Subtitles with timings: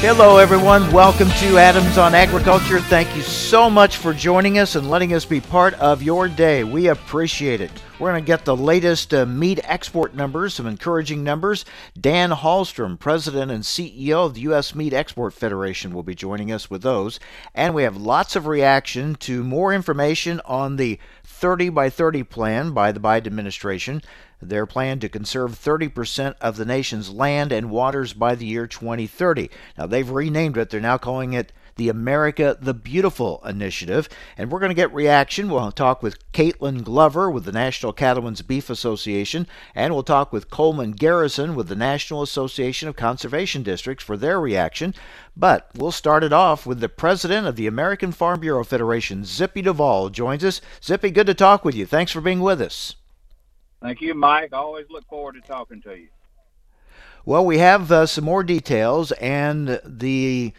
[0.00, 0.90] Hello, everyone.
[0.92, 2.80] Welcome to Adams on Agriculture.
[2.80, 6.64] Thank you so much for joining us and letting us be part of your day.
[6.64, 7.70] We appreciate it.
[7.98, 11.66] We're going to get the latest uh, meat export numbers, some encouraging numbers.
[12.00, 14.74] Dan Hallstrom, President and CEO of the U.S.
[14.74, 17.20] Meat Export Federation, will be joining us with those.
[17.54, 20.98] And we have lots of reaction to more information on the
[21.40, 24.02] 30 by 30 plan by the Biden administration.
[24.42, 29.48] Their plan to conserve 30% of the nation's land and waters by the year 2030.
[29.78, 30.68] Now, they've renamed it.
[30.68, 34.08] They're now calling it the America the Beautiful initiative.
[34.36, 35.48] And we're going to get reaction.
[35.48, 40.50] We'll talk with Kaitlyn Glover with the National Cattlemen's Beef Association, and we'll talk with
[40.50, 44.94] Coleman Garrison with the National Association of Conservation Districts for their reaction.
[45.36, 49.62] But we'll start it off with the president of the American Farm Bureau Federation, Zippy
[49.62, 50.60] Duvall, joins us.
[50.82, 51.86] Zippy, good to talk with you.
[51.86, 52.96] Thanks for being with us.
[53.80, 54.52] Thank you, Mike.
[54.52, 56.08] I always look forward to talking to you.
[57.24, 60.52] Well, we have uh, some more details, and the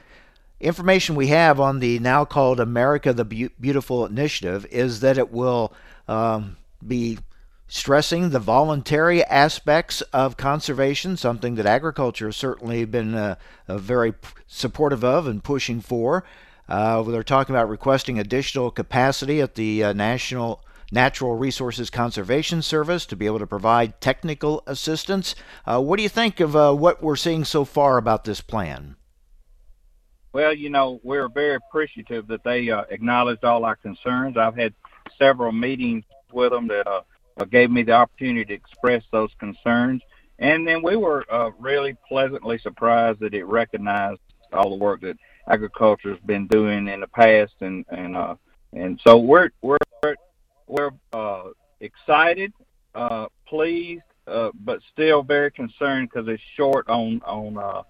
[0.62, 5.74] information we have on the now called America the Beautiful initiative is that it will
[6.08, 7.20] um, be
[7.68, 13.36] stressing the voluntary aspects of conservation, something that agriculture has certainly been uh,
[13.70, 14.14] very
[14.46, 16.26] supportive of and pushing for.
[16.68, 23.06] Uh, they're talking about requesting additional capacity at the uh, National Natural Resources Conservation Service
[23.06, 25.34] to be able to provide technical assistance.
[25.66, 28.98] Uh, what do you think of uh, what we're seeing so far about this plan?
[30.34, 34.38] Well, you know, we're very appreciative that they uh, acknowledged all our concerns.
[34.38, 34.74] I've had
[35.18, 37.02] several meetings with them that uh,
[37.46, 40.02] gave me the opportunity to express those concerns.
[40.40, 44.22] And then we were uh, really pleasantly surprised that it recognized
[44.54, 48.36] all the work that agriculture has been doing in the past, and and uh,
[48.74, 49.78] and so we're we're
[50.68, 51.44] we're uh,
[51.80, 52.54] excited,
[52.96, 57.84] uh, pleased, uh, but still very concerned because it's short on on uh,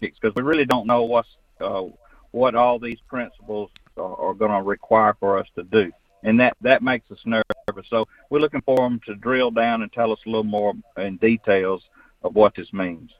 [0.00, 1.28] because we really don't know what's
[1.60, 1.84] uh,
[2.32, 5.90] what all these principles are, are going to require for us to do,
[6.22, 7.44] and that that makes us nervous.
[7.88, 11.16] So we're looking for them to drill down and tell us a little more in
[11.16, 11.82] details
[12.22, 13.10] of what this means.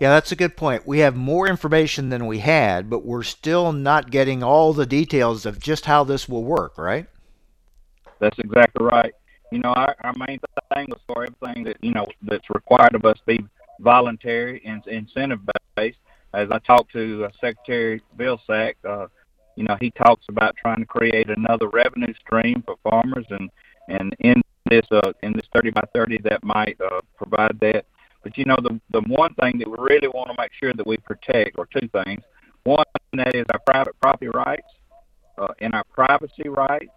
[0.00, 0.86] Yeah, that's a good point.
[0.86, 5.46] We have more information than we had, but we're still not getting all the details
[5.46, 7.06] of just how this will work, right?
[8.20, 9.14] That's exactly right.
[9.50, 10.40] You know, our, our main
[10.74, 13.44] thing was for everything that you know that's required of us be
[13.80, 15.40] voluntary and incentive
[16.34, 19.06] As I talked to uh, Secretary Vilsack, uh,
[19.56, 23.50] you know, he talks about trying to create another revenue stream for farmers, and
[23.88, 26.78] and in this uh, in this 30 by 30 that might
[27.16, 27.86] provide that.
[28.22, 30.86] But you know, the the one thing that we really want to make sure that
[30.86, 32.22] we protect, or two things.
[32.64, 32.84] One,
[33.14, 34.68] that is our private property rights
[35.38, 36.92] uh, and our privacy rights,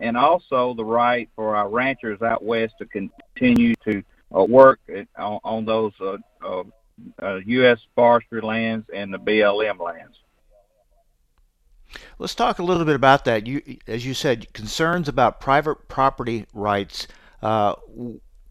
[0.00, 4.02] and also the right for our ranchers out west to continue to
[4.36, 4.80] uh, work
[5.16, 6.62] on, on those uh,
[7.22, 7.78] uh, U.S.
[7.94, 10.16] forestry lands and the BLM lands.
[12.18, 13.46] Let's talk a little bit about that.
[13.46, 17.06] You, as you said, concerns about private property rights.
[17.42, 17.74] Uh,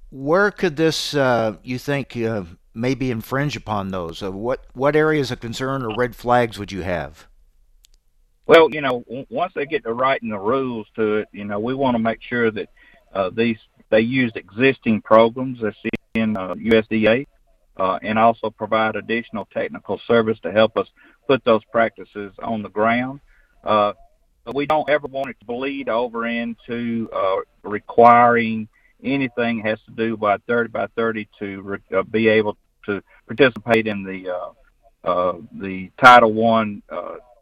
[0.10, 2.44] where could this, uh, you think, uh,
[2.74, 4.24] maybe infringe upon those?
[4.24, 7.28] Uh, what what areas of concern or red flags would you have?
[8.46, 11.74] Well, you know, once they get to writing the rules to it, you know, we
[11.74, 12.70] want to make sure that
[13.14, 13.58] uh, these
[13.90, 15.78] they use existing programs that's
[16.16, 17.26] in uh, USDA
[17.80, 20.88] uh, and also provide additional technical service to help us
[21.28, 23.20] put those practices on the ground.
[23.64, 23.94] Uh,
[24.46, 28.68] but we don't ever want it to bleed over into uh, requiring
[29.04, 33.88] anything has to do by 30 by 30 to re- uh, be able to participate
[33.88, 34.52] in the uh,
[35.04, 36.82] uh, the Title One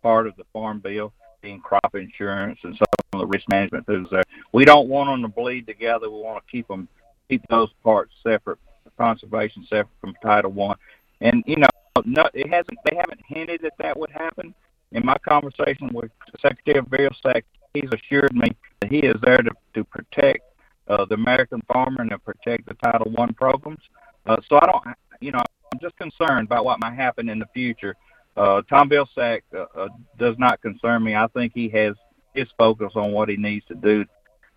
[0.02, 4.08] part of the Farm Bill, being crop insurance and some of the risk management things
[4.12, 4.24] there.
[4.52, 6.10] We don't want them to bleed together.
[6.10, 6.88] We want to keep them
[7.30, 8.60] keep those parts separate
[8.98, 10.78] conservation separate from Title One.
[11.22, 11.68] And you know,
[12.06, 12.78] no, it hasn't.
[12.90, 14.54] They haven't hinted that that would happen.
[14.92, 16.12] In my conversation with
[16.42, 17.44] Secretary Vilsack,
[17.74, 18.50] he's assured me
[18.82, 20.42] that he is there to to protect
[20.88, 23.82] uh, the American farmer and to protect the Title One programs.
[24.26, 24.84] Uh, so I don't,
[25.20, 25.42] you know,
[25.72, 27.96] I'm just concerned about what might happen in the future.
[28.38, 29.88] Uh, Tom Vilsack uh, uh,
[30.20, 31.16] does not concern me.
[31.16, 31.96] I think he has
[32.34, 34.06] his focus on what he needs to do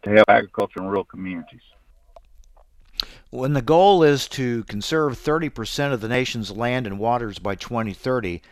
[0.03, 1.61] to help agriculture in rural communities.
[3.31, 8.43] When the goal is to conserve 30% of the nation's land and waters by 2030,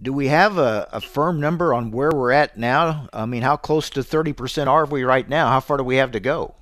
[0.00, 3.08] do we have a, a, firm number on where we're at now?
[3.12, 5.48] I mean, how close to 30% are we right now?
[5.48, 6.54] How far do we have to go?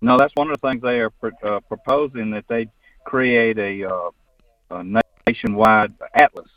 [0.00, 1.12] No, that's one of the things they are
[1.42, 2.68] uh, proposing that they
[3.04, 4.10] create a, uh,
[4.70, 6.50] a nationwide atlas,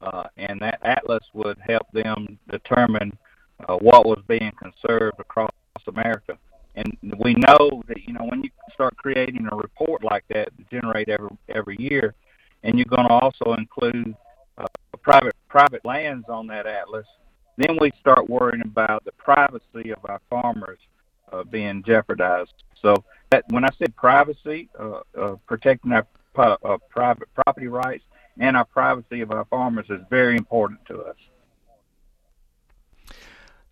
[0.00, 3.16] uh, and that atlas would help them determine
[3.68, 5.50] uh, what was being conserved across
[5.86, 6.38] America.
[6.74, 11.08] And we know that you know when you start creating a report like that generate
[11.08, 12.14] every every year,
[12.62, 14.14] and you're going to also include
[14.58, 14.66] uh,
[15.02, 17.06] private private lands on that atlas,
[17.56, 20.78] then we start worrying about the privacy of our farmers
[21.32, 22.54] uh, being jeopardized.
[22.80, 28.04] So that when I said privacy, uh, uh, protecting our uh, private property rights
[28.38, 31.16] and our privacy of our farmers is very important to us.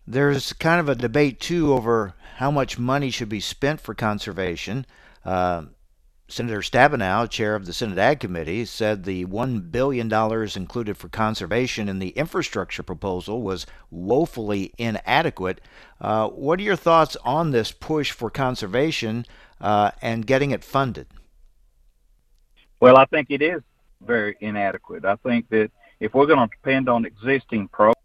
[0.07, 4.85] There's kind of a debate too over how much money should be spent for conservation.
[5.23, 5.65] Uh,
[6.31, 10.11] Senator Stabenow, chair of the Senate Ag Committee, said the $1 billion
[10.55, 15.59] included for conservation in the infrastructure proposal was woefully inadequate.
[15.99, 19.25] Uh, what are your thoughts on this push for conservation
[19.59, 21.07] uh, and getting it funded?
[22.79, 23.61] Well, I think it is
[24.01, 25.03] very inadequate.
[25.03, 25.69] I think that
[25.99, 27.97] if we're going to depend on existing programs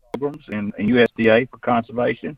[0.48, 2.36] in, in USDA for conservation,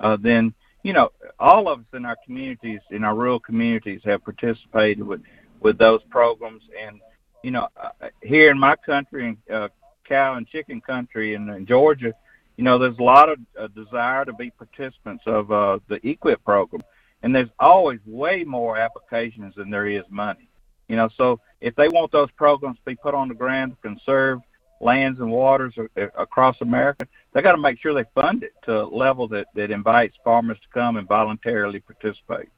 [0.00, 4.24] uh, then you know, all of us in our communities, in our rural communities, have
[4.24, 5.22] participated with
[5.60, 6.62] with those programs.
[6.80, 7.00] And
[7.42, 9.68] you know, uh, here in my country, in uh,
[10.04, 12.14] cow and chicken country, in, in Georgia,
[12.56, 16.42] you know, there's a lot of uh, desire to be participants of uh, the EQIP
[16.44, 16.82] program,
[17.22, 20.48] and there's always way more applications than there is money.
[20.88, 23.88] You know, so if they want those programs to be put on the ground to
[23.88, 24.40] conserve
[24.80, 25.74] lands and waters
[26.16, 29.70] across America, they got to make sure they fund it to a level that, that
[29.70, 32.48] invites farmers to come and voluntarily participate.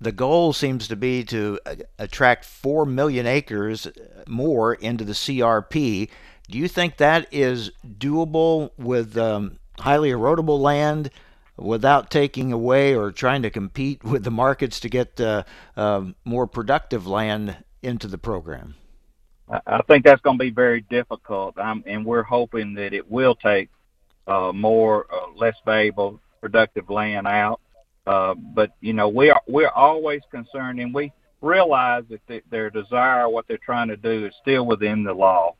[0.00, 3.88] The goal seems to be to uh, attract 4 million acres
[4.28, 6.10] more into the CRP.
[6.50, 11.10] Do you think that is doable with um, highly erodible land
[11.56, 15.44] without taking away or trying to compete with the markets to get uh,
[15.76, 18.74] uh, more productive land into the program?
[19.48, 23.70] I think that's going to be very difficult, and we're hoping that it will take
[24.26, 27.60] uh, more uh, less valuable, productive land out.
[28.06, 31.12] Uh, but you know, we are we're always concerned, and we
[31.42, 35.54] realize that the, their desire, what they're trying to do, is still within the law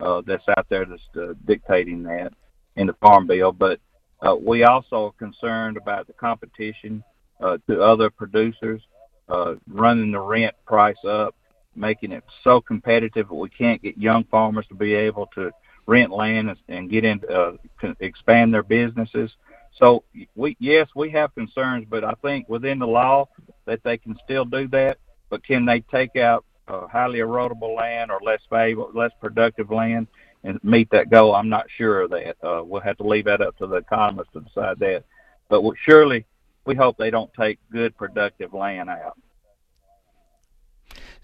[0.00, 2.32] uh, that's out there that's uh, dictating that
[2.76, 3.52] in the Farm Bill.
[3.52, 3.80] But
[4.22, 7.02] uh, we also are concerned about the competition
[7.40, 8.82] uh, to other producers,
[9.28, 11.34] uh, running the rent price up
[11.74, 15.50] making it so competitive that we can't get young farmers to be able to
[15.86, 17.52] rent land and get in, uh,
[18.00, 19.30] expand their businesses.
[19.76, 23.28] So we, yes, we have concerns, but I think within the law
[23.66, 24.98] that they can still do that.
[25.30, 30.08] But can they take out uh, highly erodible land or less valuable, less productive land
[30.42, 31.34] and meet that goal?
[31.34, 32.36] I'm not sure of that.
[32.42, 35.04] Uh, we'll have to leave that up to the economists to decide that.
[35.48, 36.26] But surely,
[36.66, 39.16] we hope they don't take good, productive land out.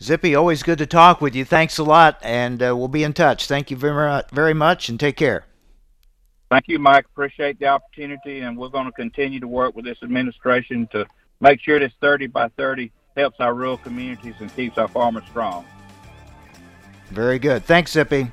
[0.03, 1.45] Zippy, always good to talk with you.
[1.45, 3.47] Thanks a lot, and uh, we'll be in touch.
[3.47, 5.47] Thank you very, very much, and take care.
[6.51, 7.07] Thank you, Mike.
[7.07, 11.07] Appreciate the opportunity, and we're going to continue to work with this administration to
[11.41, 15.65] make sure this 30 by 30 helps our rural communities and keeps our farmers strong.
[17.09, 17.65] Very good.
[17.65, 18.31] Thanks, Zippy.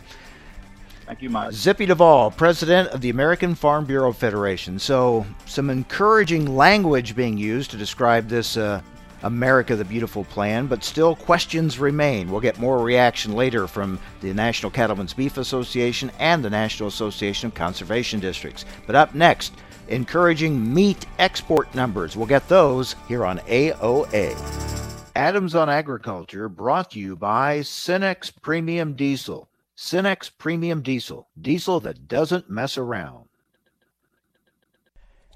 [1.06, 1.54] Thank you, Mike.
[1.54, 4.80] Zippy Duvall, president of the American Farm Bureau Federation.
[4.80, 8.82] So, some encouraging language being used to describe this uh,
[9.24, 12.30] America the Beautiful plan, but still questions remain.
[12.30, 17.48] We'll get more reaction later from the National Cattlemen's Beef Association and the National Association
[17.48, 18.66] of Conservation Districts.
[18.86, 19.54] But up next,
[19.88, 22.16] encouraging meat export numbers.
[22.16, 24.38] We'll get those here on AOA.
[25.16, 29.50] Adams on Agriculture brought to you by Cenex Premium Diesel.
[29.76, 33.23] Cenex Premium Diesel, diesel that doesn't mess around.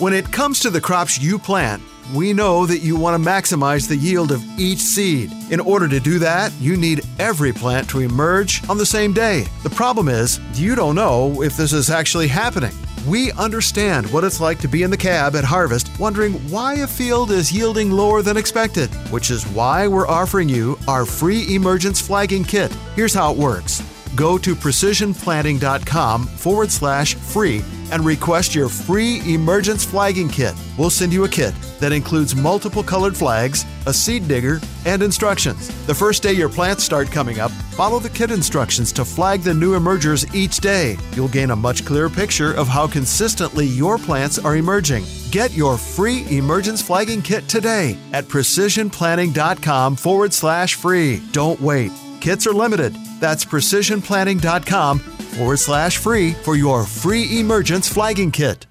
[0.00, 1.80] When it comes to the crops you plant,
[2.12, 5.30] we know that you want to maximize the yield of each seed.
[5.52, 9.46] In order to do that, you need every plant to emerge on the same day.
[9.62, 12.72] The problem is, you don't know if this is actually happening.
[13.06, 16.88] We understand what it's like to be in the cab at harvest wondering why a
[16.88, 22.00] field is yielding lower than expected, which is why we're offering you our free emergence
[22.00, 22.72] flagging kit.
[22.96, 23.80] Here's how it works.
[24.14, 30.54] Go to precisionplanting.com forward slash free and request your free emergence flagging kit.
[30.78, 35.68] We'll send you a kit that includes multiple colored flags, a seed digger, and instructions.
[35.86, 39.54] The first day your plants start coming up, follow the kit instructions to flag the
[39.54, 40.96] new emergers each day.
[41.12, 45.04] You'll gain a much clearer picture of how consistently your plants are emerging.
[45.30, 51.20] Get your free emergence flagging kit today at precisionplanting.com forward slash free.
[51.32, 51.92] Don't wait.
[52.20, 52.96] Kits are limited.
[53.24, 58.66] That's precisionplanting.com forward slash free for your free emergence flagging kit.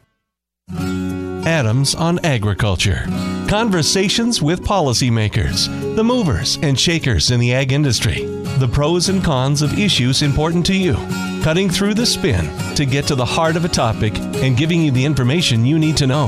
[0.69, 3.03] Adams on Agriculture.
[3.49, 8.25] Conversations with policymakers, the movers and shakers in the ag industry,
[8.59, 10.93] the pros and cons of issues important to you,
[11.41, 12.45] cutting through the spin
[12.75, 15.97] to get to the heart of a topic and giving you the information you need
[15.97, 16.27] to know.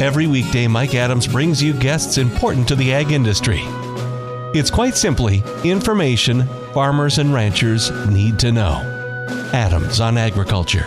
[0.00, 3.60] Every weekday, Mike Adams brings you guests important to the ag industry.
[4.52, 8.80] It's quite simply information farmers and ranchers need to know.
[9.52, 10.86] Adams on Agriculture.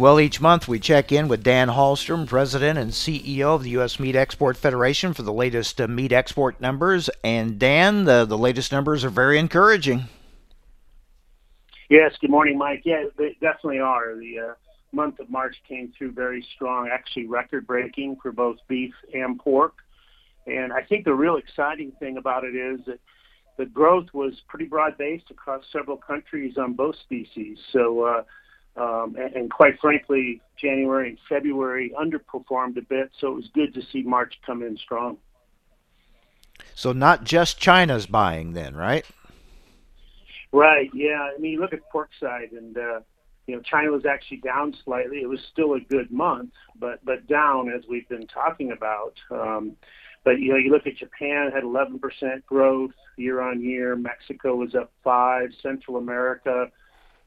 [0.00, 4.00] Well, each month we check in with Dan Hallstrom, President and CEO of the U.S.
[4.00, 7.10] Meat Export Federation, for the latest uh, meat export numbers.
[7.22, 10.04] And Dan, the, the latest numbers are very encouraging.
[11.90, 12.80] Yes, good morning, Mike.
[12.86, 14.16] Yeah, they definitely are.
[14.16, 14.54] The uh,
[14.92, 19.74] month of March came through very strong, actually record breaking for both beef and pork.
[20.46, 23.00] And I think the real exciting thing about it is that
[23.58, 27.58] the growth was pretty broad based across several countries on both species.
[27.70, 28.22] So, uh,
[28.76, 33.74] um, and, and, quite frankly, January and February underperformed a bit, so it was good
[33.74, 35.18] to see March come in strong.
[36.74, 39.04] So, not just China's buying, then, right?
[40.52, 40.90] Right.
[40.94, 41.30] Yeah.
[41.34, 43.00] I mean, you look at pork side, and uh,
[43.46, 45.18] you know, China was actually down slightly.
[45.18, 49.14] It was still a good month, but but down as we've been talking about.
[49.30, 49.76] Um,
[50.24, 53.96] but you know, you look at Japan had 11% growth year on year.
[53.96, 55.50] Mexico was up five.
[55.62, 56.66] Central America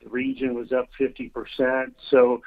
[0.04, 1.92] the region was up 50%.
[2.10, 2.42] So,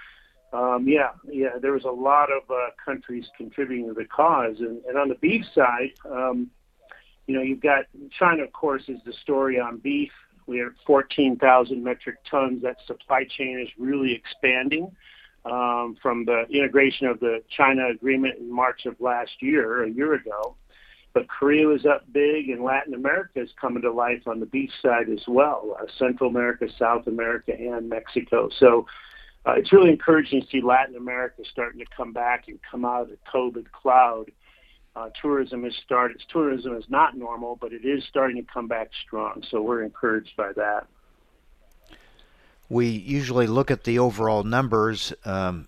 [0.53, 4.57] um, yeah, yeah, there was a lot of uh, countries contributing to the cause.
[4.59, 6.51] And, and on the beef side, um,
[7.27, 7.85] you know, you've got
[8.19, 10.13] China, of course, is the story on beef.
[10.47, 12.63] We are 14,000 metric tons.
[12.63, 14.93] That supply chain is really expanding
[15.45, 20.15] um, from the integration of the China agreement in March of last year, a year
[20.15, 20.57] ago.
[21.17, 24.73] But Korea is up big, and Latin America is coming to life on the beach
[24.83, 25.75] side as well.
[25.81, 28.51] Uh, Central America, South America, and Mexico.
[28.61, 28.87] So
[29.47, 33.05] uh, it's really encouraging to see Latin America starting to come back and come out
[33.05, 34.27] of the COVID cloud.
[34.95, 36.21] Uh, tourism has started.
[36.31, 39.43] Tourism is not normal, but it is starting to come back strong.
[39.51, 40.87] So we're encouraged by that.
[42.69, 45.15] We usually look at the overall numbers.
[45.25, 45.67] Um,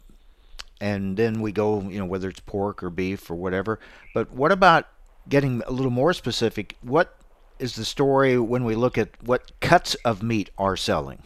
[0.78, 3.80] and then we go, you know, whether it's pork or beef or whatever.
[4.12, 4.88] But what about
[5.28, 7.14] getting a little more specific, what
[7.58, 11.22] is the story when we look at what cuts of meat are selling?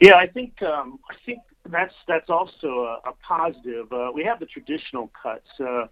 [0.00, 3.92] Yeah, I think um, I think that's that's also a, a positive.
[3.92, 5.86] Uh, we have the traditional cuts, uh,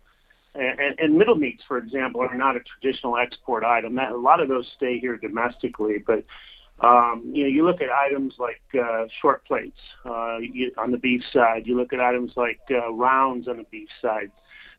[0.54, 3.96] and, and, middle meats, for example, are not a traditional export item.
[3.96, 6.24] That, a lot of those stay here domestically, but
[6.80, 10.98] um, you know, you look at items like uh, short plates uh, you, on the
[10.98, 11.66] beef side.
[11.66, 14.30] You look at items like uh, rounds on the beef side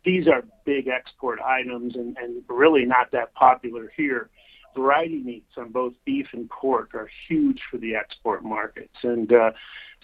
[0.05, 4.29] these are big export items and, and really not that popular here.
[4.75, 8.95] variety meats on both beef and pork are huge for the export markets.
[9.03, 9.51] And uh,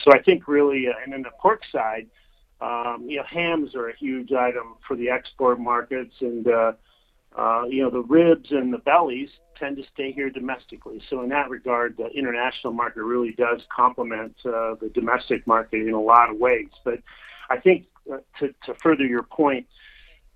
[0.03, 2.07] so I think really, uh, and then the pork side,
[2.61, 6.71] um, you know, hams are a huge item for the export markets, and uh,
[7.37, 11.01] uh, you know, the ribs and the bellies tend to stay here domestically.
[11.09, 15.93] So in that regard, the international market really does complement uh, the domestic market in
[15.93, 16.69] a lot of ways.
[16.85, 16.99] But
[17.49, 19.67] I think uh, to, to further your point,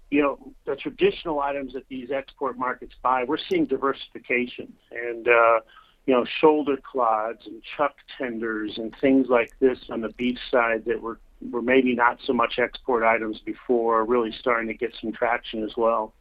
[0.10, 5.60] you know, the traditional items that these export markets buy, we're seeing diversification and, uh,
[6.06, 10.86] you know, shoulder clods and chuck tenders and things like this on the beef side
[10.86, 11.20] that were,
[11.52, 15.78] were maybe not so much export items before, really starting to get some traction as
[15.78, 16.14] well.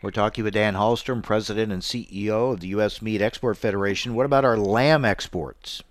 [0.00, 3.00] We're talking with Dan Hallstrom, President and CEO of the U.S.
[3.02, 4.14] Meat Export Federation.
[4.14, 5.82] What about our lamb exports?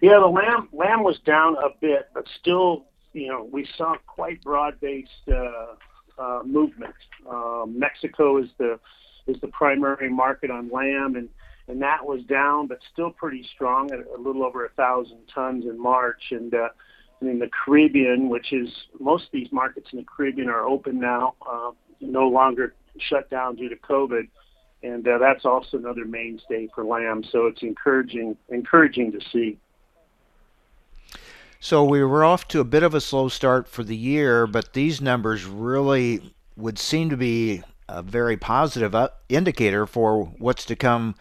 [0.00, 4.42] Yeah, the lamb lamb was down a bit, but still, you know, we saw quite
[4.42, 5.74] broad-based uh,
[6.18, 6.94] uh, movement.
[7.28, 8.78] Um, Mexico is the
[9.26, 11.28] is the primary market on lamb, and
[11.68, 15.64] and that was down, but still pretty strong at a little over a thousand tons
[15.64, 16.22] in March.
[16.30, 16.68] And uh,
[17.20, 21.34] in the Caribbean, which is most of these markets in the Caribbean are open now,
[21.48, 24.28] uh, no longer shut down due to COVID,
[24.82, 27.22] and uh, that's also another mainstay for lamb.
[27.30, 29.58] So it's encouraging encouraging to see.
[31.62, 34.72] So we were off to a bit of a slow start for the year, but
[34.72, 40.74] these numbers really would seem to be a very positive uh, indicator for what's to
[40.74, 41.16] come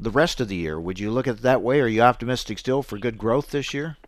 [0.00, 0.80] the rest of the year.
[0.80, 1.80] Would you look at it that way?
[1.80, 3.98] Are you optimistic still for good growth this year?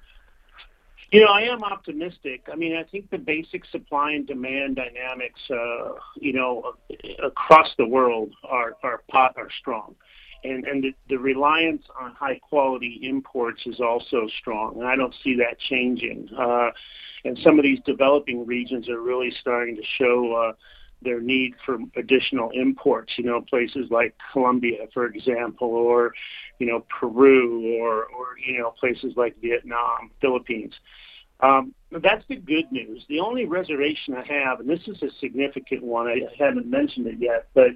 [1.12, 2.48] You know, I am optimistic.
[2.52, 6.74] I mean, I think the basic supply and demand dynamics, uh, you know,
[7.22, 9.94] across the world are are pot are strong,
[10.44, 15.14] and and the, the reliance on high quality imports is also strong, and I don't
[15.22, 16.28] see that changing.
[16.38, 16.70] Uh,
[17.24, 20.50] and some of these developing regions are really starting to show.
[20.50, 20.52] Uh,
[21.02, 26.12] their need for additional imports, you know, places like Colombia, for example, or,
[26.58, 30.72] you know, Peru or, or you know, places like Vietnam, Philippines.
[31.40, 33.04] Um, that's the good news.
[33.08, 37.16] The only reservation I have, and this is a significant one, I haven't mentioned it
[37.20, 37.70] yet, but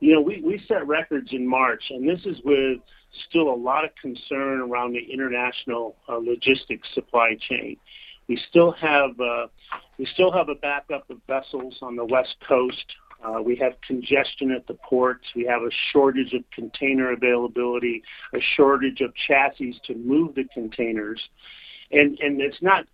[0.00, 2.78] you know, we, we set records in March, and this is with
[3.28, 7.76] still a lot of concern around the international uh, logistics supply chain.
[8.28, 9.46] We still have uh,
[9.98, 12.84] we still have a backup of vessels on the west coast.
[13.22, 15.26] Uh, we have congestion at the ports.
[15.36, 21.20] We have a shortage of container availability, a shortage of chassis to move the containers
[21.92, 22.86] and and it's not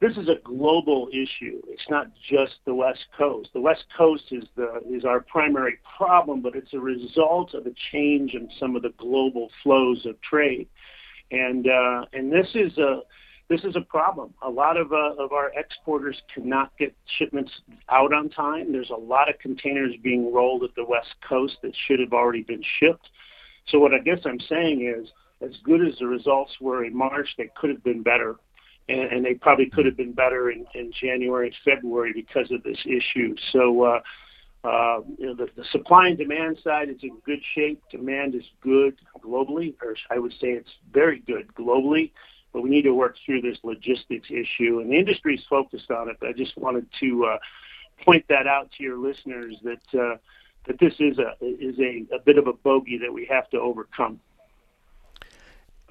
[0.00, 1.60] this is a global issue.
[1.66, 3.50] It's not just the West Coast.
[3.52, 7.72] The West Coast is the is our primary problem, but it's a result of a
[7.90, 10.68] change in some of the global flows of trade,
[11.32, 13.00] and uh, and this is a
[13.48, 14.34] this is a problem.
[14.42, 17.50] A lot of uh, of our exporters cannot get shipments
[17.88, 18.70] out on time.
[18.70, 22.42] There's a lot of containers being rolled at the West Coast that should have already
[22.42, 23.08] been shipped.
[23.66, 27.28] So what I guess I'm saying is as good as the results were in March,
[27.36, 28.36] they could have been better.
[28.88, 32.62] And, and they probably could have been better in, in January and February because of
[32.62, 33.34] this issue.
[33.52, 34.00] So, uh,
[34.64, 37.82] uh, you know, the, the supply and demand side is in good shape.
[37.90, 42.12] Demand is good globally, or I would say it's very good globally.
[42.52, 46.08] But we need to work through this logistics issue, and the industry is focused on
[46.08, 46.16] it.
[46.18, 47.38] But I just wanted to uh,
[48.04, 50.16] point that out to your listeners that uh,
[50.66, 53.60] that this is a is a, a bit of a bogey that we have to
[53.60, 54.18] overcome.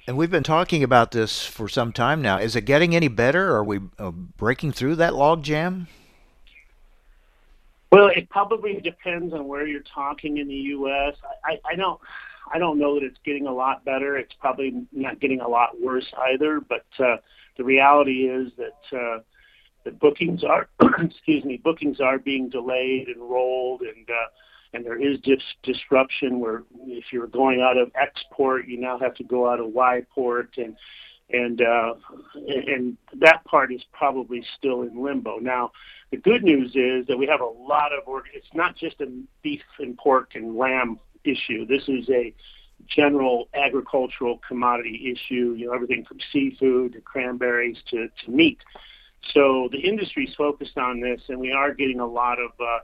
[0.08, 2.38] And we've been talking about this for some time now.
[2.38, 3.54] Is it getting any better?
[3.54, 5.90] Are we uh, breaking through that log jam?
[7.92, 11.16] Well, it probably depends on where you're talking in the U.S.
[11.44, 12.00] I, I don't,
[12.54, 14.18] I don't know that it's getting a lot better.
[14.18, 16.62] It's probably not getting a lot worse either.
[16.62, 17.18] But uh,
[17.58, 19.20] the reality is that uh,
[19.84, 20.70] the bookings are,
[21.02, 24.30] excuse me, bookings are being delayed and rolled, and uh,
[24.74, 29.16] and there is dis- disruption where if you're going out of export, you now have
[29.16, 30.76] to go out of Y port, and
[31.30, 31.94] and uh,
[32.36, 35.40] and that part is probably still in limbo.
[35.40, 35.72] Now,
[36.12, 38.08] the good news is that we have a lot of.
[38.08, 41.66] Org- it's not just a beef and pork and lamb issue.
[41.66, 42.34] This is a
[42.88, 45.56] general agricultural commodity issue.
[45.58, 48.60] You know, everything from seafood to cranberries to, to meat.
[49.34, 52.80] So the industry is focused on this, and we are getting a lot of uh,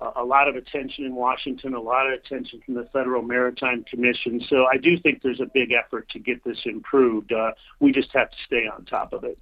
[0.00, 4.40] a lot of attention in Washington, a lot of attention from the Federal Maritime Commission.
[4.48, 7.32] So I do think there's a big effort to get this improved.
[7.32, 9.38] Uh, we just have to stay on top of it.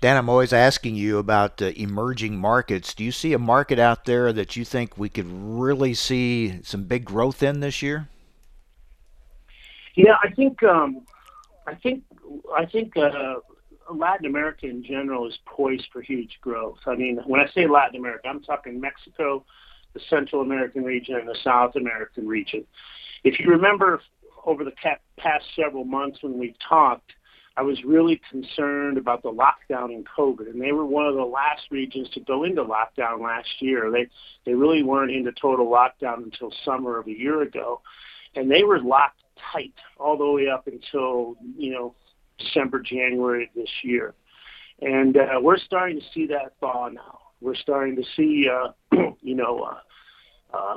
[0.00, 2.92] Dan, I'm always asking you about uh, emerging markets.
[2.92, 6.84] Do you see a market out there that you think we could really see some
[6.84, 8.08] big growth in this year?
[9.94, 11.06] Yeah, I think um,
[11.66, 12.02] I think
[12.54, 13.36] I think uh,
[13.92, 16.78] Latin America in general is poised for huge growth.
[16.86, 19.44] I mean, when I say Latin America, I'm talking Mexico,
[19.92, 22.64] the Central American region and the South American region.
[23.22, 24.00] If you remember
[24.44, 24.72] over the
[25.18, 27.12] past several months when we've talked,
[27.56, 31.22] I was really concerned about the lockdown in COVID, and they were one of the
[31.22, 33.90] last regions to go into lockdown last year.
[33.92, 34.08] They
[34.44, 37.80] they really weren't into total lockdown until summer of a year ago,
[38.34, 41.94] and they were locked tight all the way up until you know
[42.38, 44.14] December, January of this year,
[44.80, 47.18] and uh, we're starting to see that thaw now.
[47.40, 48.72] We're starting to see uh,
[49.20, 49.60] you know
[50.52, 50.76] uh, uh,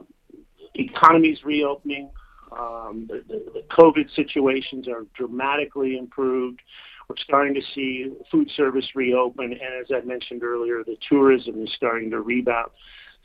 [0.76, 2.10] economies reopening.
[2.52, 6.62] Um, the, the, the COVID situations are dramatically improved.
[7.10, 11.72] We're starting to see food service reopen, and as I mentioned earlier, the tourism is
[11.76, 12.72] starting to rebound.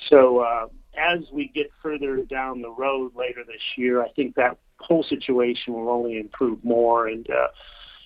[0.08, 0.66] So uh,
[0.96, 5.74] as we get further down the road later this year, I think that whole situation
[5.74, 7.08] will only improve more.
[7.08, 7.48] And uh,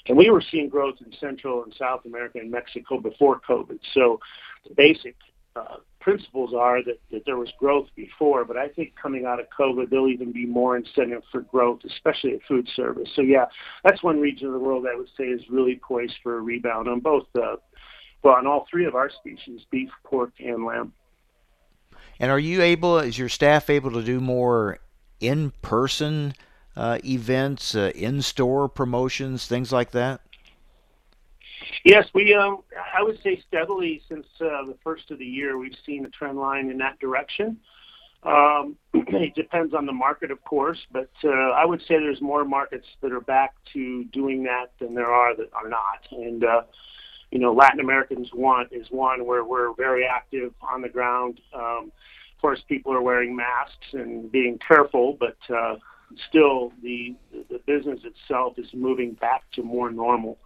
[0.08, 3.78] and we were seeing growth in Central and South America and Mexico before COVID.
[3.92, 4.20] So
[4.68, 5.16] the basic
[5.56, 9.46] uh, principles are that, that there was growth before, but I think coming out of
[9.58, 13.08] COVID, there'll even be more incentive for growth, especially at food service.
[13.16, 13.46] So yeah,
[13.82, 16.88] that's one region of the world I would say is really poised for a rebound
[16.88, 17.56] on both, uh,
[18.22, 20.92] well, on all three of our species, beef, pork, and lamb.
[22.20, 24.78] And are you able, is your staff able to do more
[25.20, 26.34] in-person
[26.76, 30.20] uh, events, uh, in-store promotions, things like that?
[31.84, 32.34] Yes, we.
[32.34, 32.62] Um,
[32.96, 36.38] I would say steadily since uh, the first of the year, we've seen a trend
[36.38, 37.58] line in that direction.
[38.22, 42.44] Um, it depends on the market, of course, but uh, I would say there's more
[42.44, 46.06] markets that are back to doing that than there are that are not.
[46.10, 46.62] And uh,
[47.30, 51.40] you know, Latin Americans want is one where we're very active on the ground.
[51.54, 51.92] Um,
[52.34, 55.76] of course, people are wearing masks and being careful, but uh,
[56.28, 57.14] still, the
[57.50, 60.38] the business itself is moving back to more normal.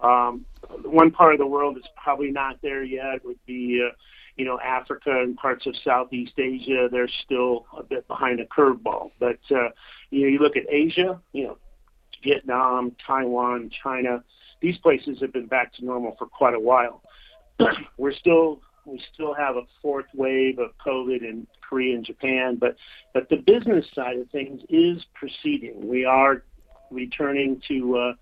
[0.00, 0.44] Um,
[0.84, 3.94] one part of the world that's probably not there yet would be, uh,
[4.36, 6.88] you know, Africa and parts of Southeast Asia.
[6.90, 9.10] They're still a bit behind a curveball.
[9.18, 9.70] But uh,
[10.10, 11.58] you know, you look at Asia, you know,
[12.22, 14.22] Vietnam, Taiwan, China.
[14.60, 17.02] These places have been back to normal for quite a while.
[17.96, 22.76] We're still we still have a fourth wave of COVID in Korea and Japan, but
[23.12, 25.86] but the business side of things is proceeding.
[25.86, 26.42] We are
[26.90, 28.12] returning to uh,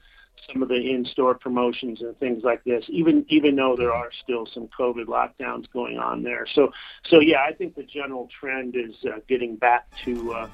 [0.52, 4.46] some of the in-store promotions and things like this, even even though there are still
[4.46, 6.46] some COVID lockdowns going on there.
[6.54, 6.72] So
[7.08, 10.48] so yeah, I think the general trend is uh, getting back to uh,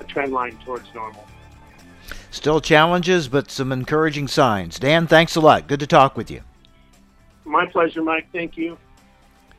[0.00, 1.26] a trend line towards normal.
[2.30, 4.78] Still challenges, but some encouraging signs.
[4.78, 5.66] Dan, thanks a lot.
[5.66, 6.42] Good to talk with you.
[7.44, 8.28] My pleasure, Mike.
[8.32, 8.78] Thank you.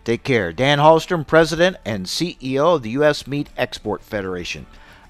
[0.04, 0.52] Take care.
[0.52, 3.28] Dan Hallstrom, President and CEO of the U.S.
[3.28, 4.66] Meat Export Federation.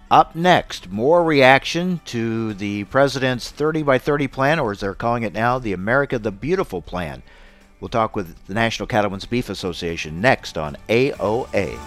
[0.10, 5.24] Up next, more reaction to the president's 30 by 30 plan, or as they're calling
[5.24, 7.24] it now, the America the Beautiful plan.
[7.80, 11.80] We'll talk with the National Cattlemen's Beef Association next on AOA.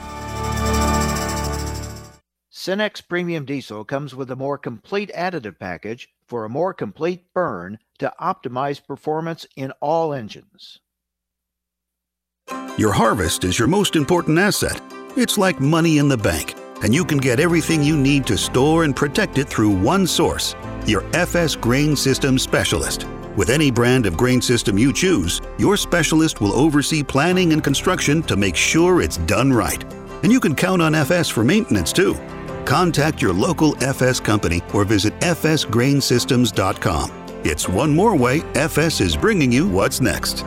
[2.51, 7.79] Cenex Premium Diesel comes with a more complete additive package for a more complete burn
[7.99, 10.81] to optimize performance in all engines.
[12.77, 14.83] Your harvest is your most important asset.
[15.17, 18.83] It's like money in the bank and you can get everything you need to store
[18.83, 20.55] and protect it through one source
[20.87, 23.07] your FS Grain System Specialist.
[23.37, 28.23] With any brand of grain system you choose, your specialist will oversee planning and construction
[28.25, 29.83] to make sure it's done right.
[30.23, 32.15] And you can count on FS for maintenance too.
[32.65, 37.41] Contact your local FS company or visit fsgrainsystems.com.
[37.45, 40.45] It's one more way FS is bringing you what's next.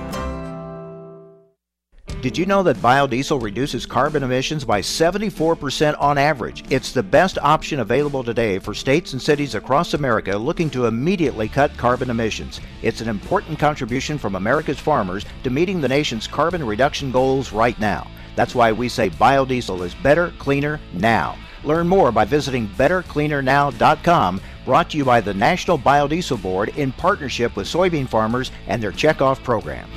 [2.21, 6.63] Did you know that biodiesel reduces carbon emissions by 74% on average?
[6.71, 11.47] It's the best option available today for states and cities across America looking to immediately
[11.47, 12.59] cut carbon emissions.
[12.81, 17.79] It's an important contribution from America's farmers to meeting the nation's carbon reduction goals right
[17.79, 18.07] now.
[18.35, 21.37] That's why we say biodiesel is better, cleaner, now.
[21.63, 27.55] Learn more by visiting bettercleanernow.com, brought to you by the National Biodiesel Board in partnership
[27.55, 29.87] with soybean farmers and their checkoff program.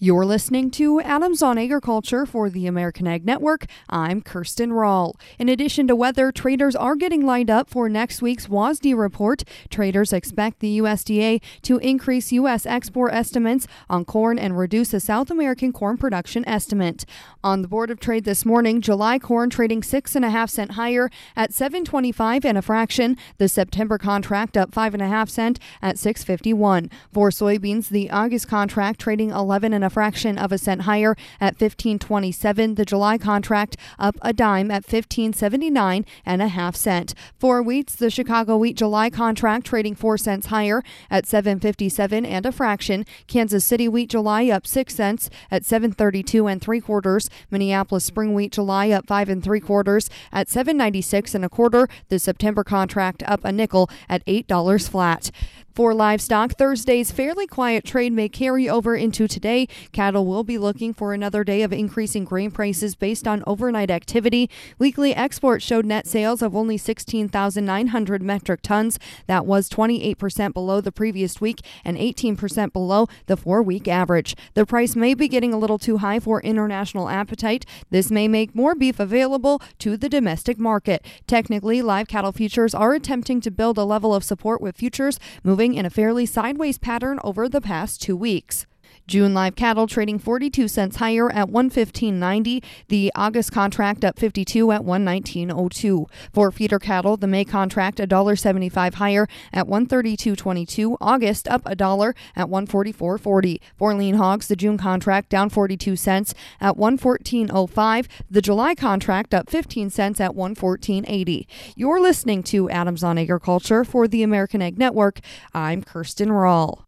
[0.00, 3.66] You're listening to Adams on Agriculture for the American Ag Network.
[3.88, 5.16] I'm Kirsten Rahl.
[5.40, 9.42] In addition to weather, traders are getting lined up for next week's WASDE report.
[9.70, 12.64] Traders expect the USDA to increase U.S.
[12.64, 17.04] export estimates on corn and reduce the South American corn production estimate.
[17.42, 20.72] On the Board of Trade this morning, July corn trading six and a half cent
[20.72, 23.16] higher at 7.25 and a fraction.
[23.38, 26.88] The September contract up five and a half cent at 6.51.
[27.12, 31.16] For soybeans, the August contract trading 11 and a a fraction of a cent higher
[31.40, 32.76] at 15.27.
[32.76, 37.14] The July contract up a dime at 15.79 and a half cent.
[37.38, 42.52] For wheats, the Chicago wheat July contract trading 4 cents higher at 7.57 and a
[42.52, 43.06] fraction.
[43.26, 47.30] Kansas City wheat July up 6 cents at 7.32 and 3 quarters.
[47.50, 51.88] Minneapolis spring wheat July up 5 and 3 quarters at 7.96 and a quarter.
[52.10, 55.30] The September contract up a nickel at $8 flat.
[55.78, 59.68] For livestock, Thursday's fairly quiet trade may carry over into today.
[59.92, 64.50] Cattle will be looking for another day of increasing grain prices based on overnight activity.
[64.80, 68.98] Weekly exports showed net sales of only 16,900 metric tons.
[69.28, 74.34] That was 28% below the previous week and 18% below the four week average.
[74.54, 77.64] The price may be getting a little too high for international appetite.
[77.90, 81.06] This may make more beef available to the domestic market.
[81.28, 85.20] Technically, live cattle futures are attempting to build a level of support with futures
[85.68, 88.66] moving in a fairly sideways pattern over the past two weeks.
[89.08, 92.62] June live cattle trading 42 cents higher at 115.90.
[92.88, 96.06] The August contract up 52 at 119.02.
[96.30, 100.98] For feeder cattle, the May contract $1.75 higher at 132.22.
[101.00, 103.60] August up a dollar at 144.40.
[103.78, 108.06] For lean hogs, the June contract down 42 cents at 114.05.
[108.30, 111.46] The July contract up 15 cents at 114.80.
[111.74, 115.20] You're listening to Adams on Agriculture for the American Ag Network.
[115.54, 116.87] I'm Kirsten Rahl.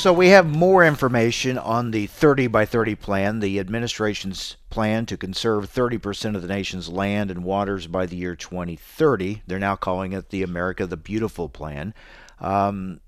[0.00, 5.18] So we have more information on the 30 by 30 plan, the administration's plan to
[5.18, 9.42] conserve 30% of the nation's land and waters by the year 2030.
[9.46, 11.92] They're now calling it the America the Beautiful plan.
[12.40, 13.00] Um,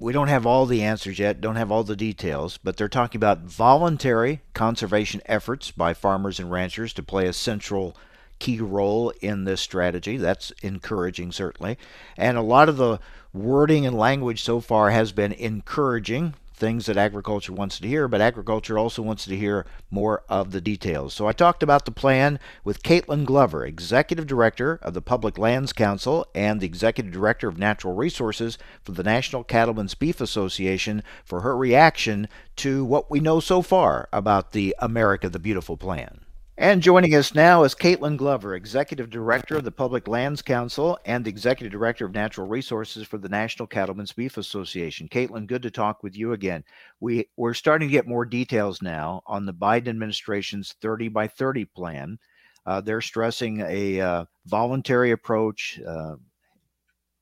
[0.00, 3.20] we don't have all the answers yet, don't have all the details, but they're talking
[3.20, 7.96] about voluntary conservation efforts by farmers and ranchers to play a central
[8.42, 10.16] key role in this strategy.
[10.16, 11.78] That's encouraging, certainly.
[12.16, 12.98] And a lot of the
[13.32, 18.20] wording and language so far has been encouraging things that agriculture wants to hear, but
[18.20, 21.14] agriculture also wants to hear more of the details.
[21.14, 25.72] So I talked about the plan with Kaitlyn Glover, Executive Director of the Public Lands
[25.72, 31.42] Council and the Executive Director of Natural Resources for the National Cattlemen's Beef Association, for
[31.42, 32.26] her reaction
[32.56, 36.21] to what we know so far about the America the Beautiful plan.
[36.58, 41.26] And joining us now is Kaitlyn Glover, Executive Director of the Public Lands Council and
[41.26, 45.08] Executive Director of Natural Resources for the National Cattlemen's Beef Association.
[45.08, 46.62] Kaitlyn, good to talk with you again.
[47.00, 51.64] We, we're starting to get more details now on the Biden administration's 30 by 30
[51.64, 52.18] plan.
[52.66, 56.16] Uh, they're stressing a uh, voluntary approach, uh,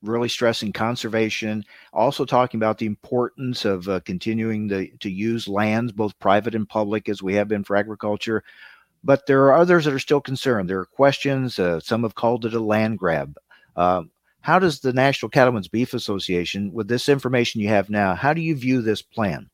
[0.03, 5.93] really stressing conservation, also talking about the importance of uh, continuing the, to use lands,
[5.93, 8.43] both private and public, as we have been for agriculture
[9.03, 10.69] but there are others that are still concerned.
[10.69, 11.59] There are questions.
[11.59, 13.37] Uh, some have called it a land grab.
[13.77, 14.03] Uh,
[14.43, 18.41] how does the National Cattlemen's Beef Association, with this information you have now, how do
[18.41, 19.51] you view this plan?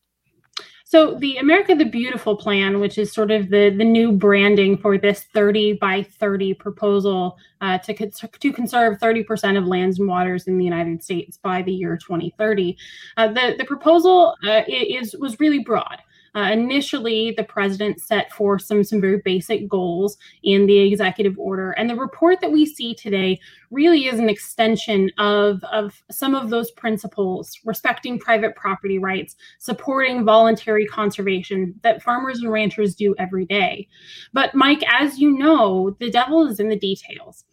[0.89, 4.97] So the America the Beautiful plan, which is sort of the the new branding for
[4.97, 10.57] this 30 by 30 proposal uh, to to conserve 30% of lands and waters in
[10.57, 12.77] the United States by the year 2030,
[13.17, 15.97] uh, the the proposal uh, is was really broad.
[16.37, 21.71] Uh, initially, the president set for some some very basic goals in the executive order,
[21.71, 23.39] and the report that we see today
[23.71, 30.23] really is an extension of of some of those principles, respecting private property rights, supporting
[30.23, 33.87] voluntary conservation that farmers and ranchers do every day.
[34.31, 37.45] But Mike, as you know, the devil is in the details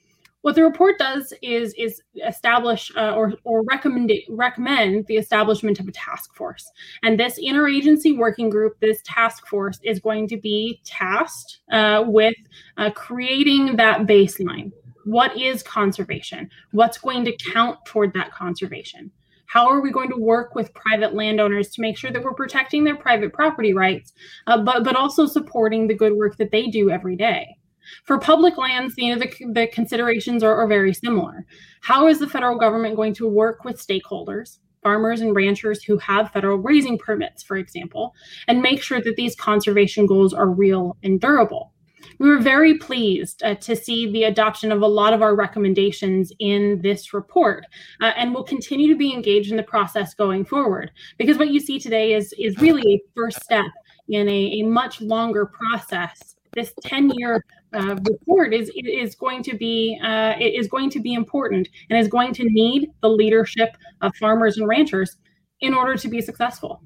[0.45, 5.89] what the report does is is establish uh, or or recommend recommend the establishment of
[5.89, 6.71] a task force.
[7.03, 12.35] And this interagency working group, this task force, is going to be tasked uh, with
[12.77, 14.71] uh, creating that baseline.
[15.07, 16.51] What is conservation?
[16.73, 19.11] What's going to count toward that conservation?
[19.47, 22.85] How are we going to work with private landowners to make sure that we're protecting
[22.85, 24.13] their private property rights,
[24.47, 27.57] uh, but but also supporting the good work that they do every day?
[28.05, 31.47] For public lands, you know, the, the considerations are, are very similar.
[31.83, 36.31] How is the federal government going to work with stakeholders, farmers and ranchers who have
[36.31, 38.15] federal grazing permits, for example,
[38.49, 41.73] and make sure that these conservation goals are real and durable?
[42.19, 46.33] We were very pleased uh, to see the adoption of a lot of our recommendations
[46.39, 47.67] in this report,
[48.01, 50.91] uh, and will continue to be engaged in the process going forward.
[51.19, 53.67] Because what you see today is is really a first step
[54.09, 56.37] in a, a much longer process.
[56.53, 57.45] This 10 year
[57.75, 62.09] uh, report is is going to be uh, is going to be important and is
[62.09, 65.17] going to need the leadership of farmers and ranchers
[65.61, 66.83] in order to be successful.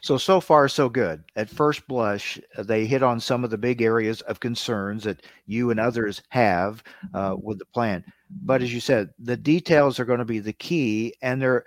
[0.00, 1.24] So so far so good.
[1.36, 5.70] At first blush, they hit on some of the big areas of concerns that you
[5.70, 6.82] and others have
[7.14, 8.04] uh, with the plan.
[8.30, 11.64] But as you said, the details are going to be the key, and they're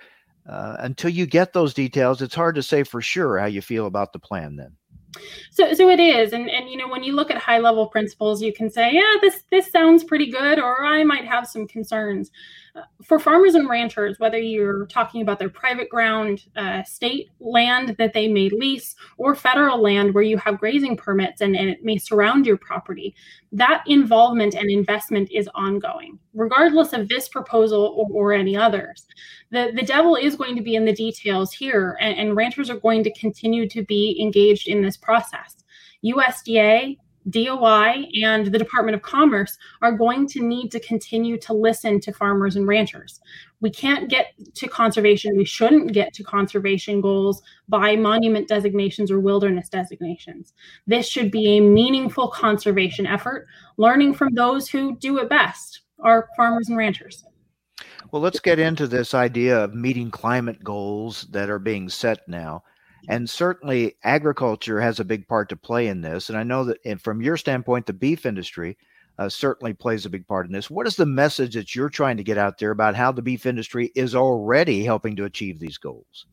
[0.47, 3.87] uh, until you get those details, it's hard to say for sure how you feel
[3.87, 4.55] about the plan.
[4.55, 4.75] Then.
[5.51, 8.41] So, so it is, and and you know when you look at high level principles,
[8.41, 12.31] you can say, yeah, this this sounds pretty good, or I might have some concerns.
[12.75, 17.95] Uh, for farmers and ranchers, whether you're talking about their private ground, uh, state land
[17.97, 21.85] that they may lease, or federal land where you have grazing permits and, and it
[21.85, 23.15] may surround your property,
[23.53, 29.05] that involvement and investment is ongoing, regardless of this proposal or, or any others.
[29.55, 32.77] The, the devil is going to be in the details here, and, and ranchers are
[32.77, 35.63] going to continue to be engaged in this process.
[36.03, 36.97] USDA,
[37.29, 42.11] DOI and the Department of Commerce are going to need to continue to listen to
[42.11, 43.21] farmers and ranchers.
[43.61, 49.21] We can't get to conservation, we shouldn't get to conservation goals by monument designations or
[49.21, 50.53] wilderness designations.
[50.85, 56.27] This should be a meaningful conservation effort, learning from those who do it best, our
[56.35, 57.23] farmers and ranchers.
[58.15, 62.63] Well, let's get into this idea of meeting climate goals that are being set now.
[63.09, 66.29] And certainly agriculture has a big part to play in this.
[66.29, 68.77] And I know that from your standpoint, the beef industry
[69.19, 70.69] uh, certainly plays a big part in this.
[70.69, 73.45] What is the message that you're trying to get out there about how the beef
[73.45, 76.25] industry is already helping to achieve these goals?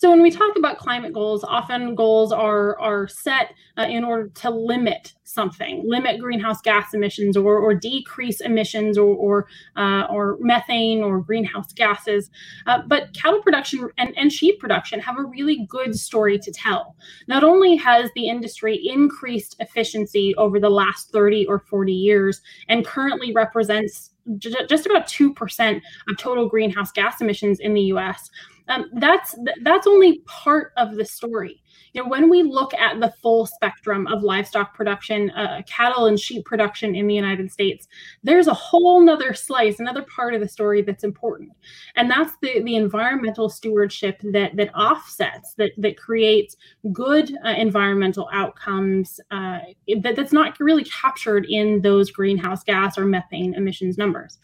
[0.00, 4.30] So when we talk about climate goals, often goals are are set uh, in order
[4.36, 10.38] to limit something, limit greenhouse gas emissions, or, or decrease emissions, or or, uh, or
[10.40, 12.30] methane or greenhouse gases.
[12.66, 16.96] Uh, but cattle production and, and sheep production have a really good story to tell.
[17.28, 22.86] Not only has the industry increased efficiency over the last 30 or 40 years, and
[22.86, 28.30] currently represents just about 2% of total greenhouse gas emissions in the US
[28.70, 31.62] um, that's that's only part of the story.
[31.92, 36.18] You know when we look at the full spectrum of livestock production uh, cattle and
[36.18, 37.88] sheep production in the united states
[38.22, 41.50] there's a whole nother slice another part of the story that's important.
[41.96, 46.56] And that's the, the environmental stewardship that that offsets that that creates
[46.92, 49.60] good uh, environmental outcomes uh,
[50.02, 54.38] that, that's not really captured in those greenhouse gas or methane emissions numbers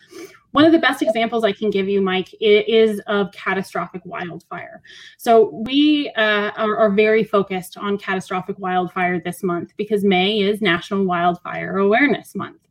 [0.56, 4.80] one of the best examples I can give you, Mike, is of catastrophic wildfire.
[5.18, 10.62] So we uh, are, are, very focused on catastrophic wildfire this month because May is
[10.62, 12.62] National Wildfire Awareness Month.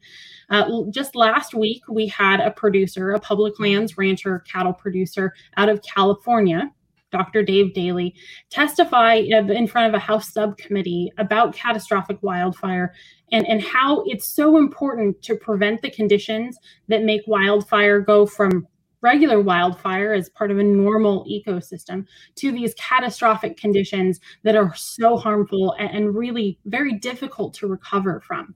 [0.50, 5.70] Uh, just last week, we had a producer, a public lands rancher, cattle producer out
[5.70, 6.72] of California,
[7.12, 7.44] Dr.
[7.44, 8.16] Dave Daley,
[8.50, 12.94] testify in front of a House subcommittee about catastrophic wildfire
[13.32, 18.68] and, and how it's so important to prevent the conditions that make wildfire go from
[19.02, 25.16] regular wildfire as part of a normal ecosystem to these catastrophic conditions that are so
[25.16, 28.56] harmful and, and really very difficult to recover from.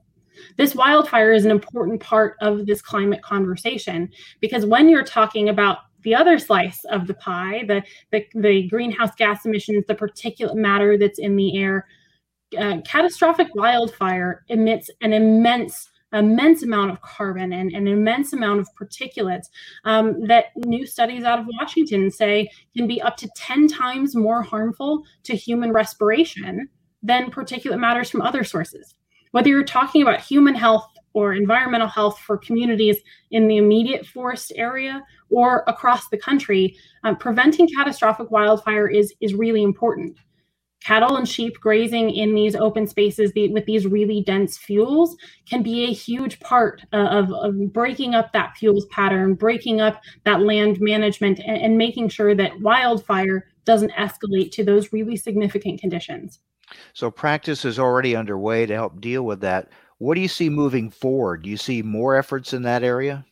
[0.58, 4.10] This wildfire is an important part of this climate conversation
[4.40, 9.14] because when you're talking about the other slice of the pie, the, the, the greenhouse
[9.16, 11.88] gas emissions, the particulate matter that's in the air,
[12.58, 18.68] uh, catastrophic wildfire emits an immense immense amount of carbon and an immense amount of
[18.80, 19.46] particulates
[19.86, 24.42] um, that new studies out of Washington say can be up to 10 times more
[24.42, 26.68] harmful to human respiration
[27.04, 28.96] than particulate matters from other sources.
[29.32, 32.98] Whether you're talking about human health or environmental health for communities
[33.32, 39.34] in the immediate forest area or across the country, um, preventing catastrophic wildfire is, is
[39.34, 40.18] really important.
[40.82, 45.62] Cattle and sheep grazing in these open spaces the, with these really dense fuels can
[45.62, 50.80] be a huge part of, of, breaking up that fuels pattern, breaking up that land
[50.80, 56.40] management, and, and making sure that wildfire doesn't escalate to those really significant conditions.
[56.94, 59.70] So, practice is already underway to help deal with that.
[60.00, 61.44] What do you see moving forward?
[61.44, 63.26] Do you see more efforts in that area?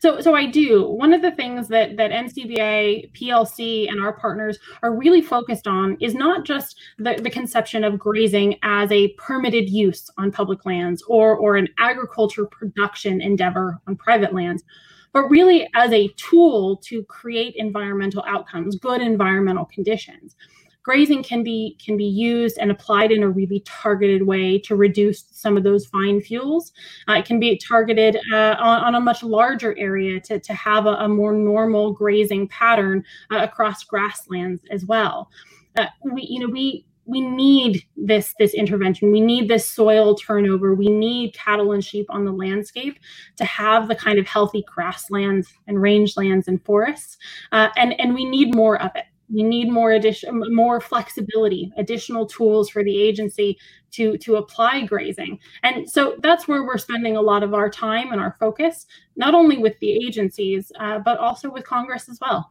[0.00, 0.90] So, so I do.
[0.90, 5.96] One of the things that that NCBA, PLC, and our partners are really focused on
[6.00, 11.02] is not just the, the conception of grazing as a permitted use on public lands
[11.08, 14.64] or or an agriculture production endeavor on private lands,
[15.12, 20.34] but really as a tool to create environmental outcomes, good environmental conditions
[20.82, 25.24] grazing can be can be used and applied in a really targeted way to reduce
[25.30, 26.72] some of those fine fuels.
[27.08, 30.86] Uh, it can be targeted uh, on, on, a much larger area to, to have
[30.86, 35.30] a, a more normal grazing pattern uh, across grasslands as well.
[35.76, 40.74] Uh, we you know we we need this this intervention we need this soil turnover
[40.74, 42.98] we need cattle and sheep on the landscape
[43.36, 47.18] to have the kind of healthy grasslands and rangelands and forests
[47.50, 52.26] uh, and and we need more of it we need more addition more flexibility additional
[52.26, 53.58] tools for the agency
[53.90, 58.12] to to apply grazing and so that's where we're spending a lot of our time
[58.12, 62.50] and our focus not only with the agencies uh, but also with congress as well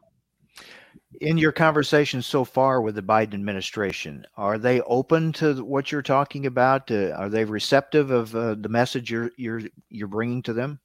[1.19, 6.01] in your conversations so far with the Biden administration, are they open to what you're
[6.01, 6.89] talking about?
[6.89, 10.79] Uh, are they receptive of uh, the message you're you're you're bringing to them?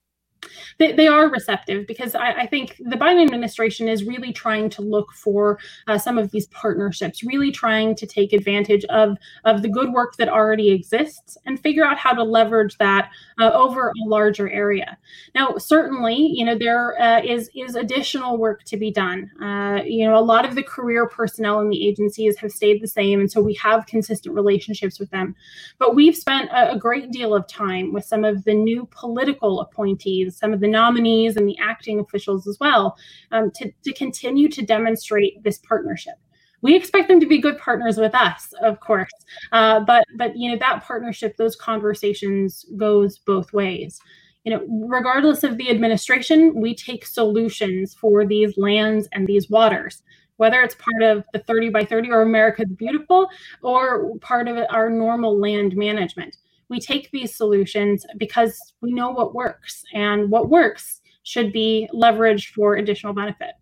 [0.78, 4.82] They, they are receptive because I, I, think the Biden administration is really trying to
[4.82, 9.68] look for uh, some of these partnerships, really trying to take advantage of, of the
[9.68, 13.10] good work that already exists and figure out how to leverage that
[13.40, 14.96] uh, over a larger area.
[15.34, 19.30] Now, certainly, you know, there uh, is is additional work to be done.
[19.42, 22.88] Uh, you know, a lot of the career personnel in the agencies have stayed the
[22.88, 25.34] same, and so we have consistent relationships with them.
[25.78, 29.60] But we've spent a, a great deal of time with some of the new political
[29.60, 32.96] appointees some of the nominees and the acting officials as well,
[33.32, 36.14] um, to, to continue to demonstrate this partnership.
[36.62, 39.10] We expect them to be good partners with us, of course,
[39.52, 44.00] uh, but but you know that partnership, those conversations goes both ways.
[44.44, 50.02] You know, regardless of the administration, we take solutions for these lands and these waters
[50.36, 53.28] whether it's part of the 30 by 30 or America's Beautiful
[53.62, 56.36] or part of our normal land management
[56.68, 62.52] we take these solutions because we know what works and what works should be leveraged
[62.52, 63.52] for additional benefit.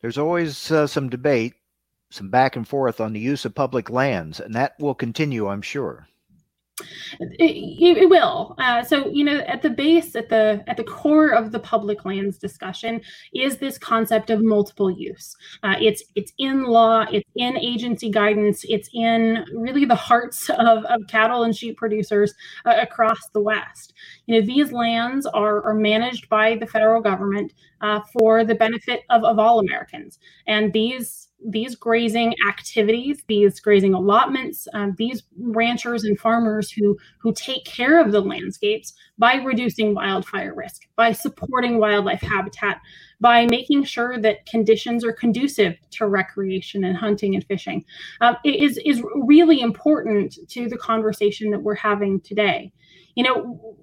[0.00, 1.54] There's always uh, some debate,
[2.10, 5.62] some back and forth on the use of public lands, and that will continue, I'm
[5.62, 6.08] sure.
[7.20, 8.54] It, it will.
[8.58, 12.04] Uh, so you know, at the base, at the at the core of the public
[12.04, 13.00] lands discussion
[13.34, 15.36] is this concept of multiple use.
[15.62, 20.84] Uh, it's it's in law, it's in agency guidance, it's in really the hearts of,
[20.84, 23.94] of cattle and sheep producers uh, across the West.
[24.26, 29.02] You know, these lands are are managed by the federal government uh, for the benefit
[29.10, 36.04] of, of all Americans, and these these grazing activities, these grazing allotments, um, these ranchers
[36.04, 41.78] and farmers who who take care of the landscapes by reducing wildfire risk, by supporting
[41.78, 42.80] wildlife habitat,
[43.20, 47.84] by making sure that conditions are conducive to recreation and hunting and fishing,
[48.20, 52.72] uh, is is really important to the conversation that we're having today.
[53.14, 53.76] You know,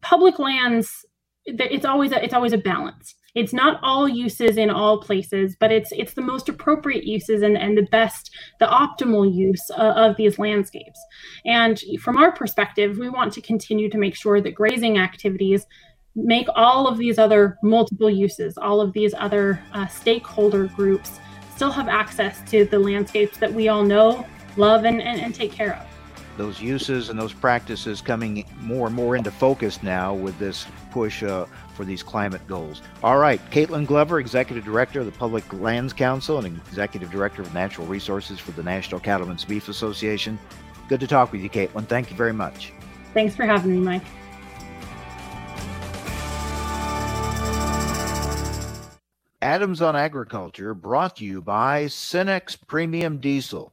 [0.00, 1.04] public lands.
[1.48, 5.70] It's always a, it's always a balance it's not all uses in all places, but
[5.70, 10.16] it's it's the most appropriate uses and, and the best, the optimal use uh, of
[10.16, 10.98] these landscapes.
[11.44, 15.66] And from our perspective, we want to continue to make sure that grazing activities
[16.14, 21.20] make all of these other multiple uses, all of these other uh, stakeholder groups
[21.54, 24.26] still have access to the landscapes that we all know,
[24.56, 25.95] love, and, and, and take care of
[26.36, 31.22] those uses and those practices coming more and more into focus now with this push
[31.22, 32.82] uh, for these climate goals.
[33.02, 37.52] All right, Kaitlyn Glover, Executive Director of the Public Lands Council and Executive Director of
[37.54, 40.38] Natural Resources for the National Cattlemen's Beef Association.
[40.88, 41.86] Good to talk with you, Kaitlyn.
[41.86, 42.72] Thank you very much.
[43.12, 44.02] Thanks for having me, Mike.
[49.42, 53.72] Adams on Agriculture brought to you by Cenex Premium Diesel.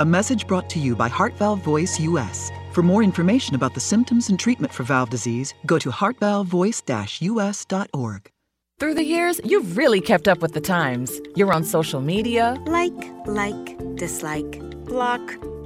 [0.00, 2.52] A message brought to you by Heart Valve Voice US.
[2.70, 8.30] For more information about the symptoms and treatment for valve disease, go to heartvalvevoice-us.org.
[8.78, 11.20] Through the years, you've really kept up with the times.
[11.34, 12.56] You're on social media.
[12.66, 12.94] Like,
[13.26, 15.20] like, dislike, block.